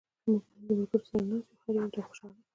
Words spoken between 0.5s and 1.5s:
نن د ملګرو سره ناست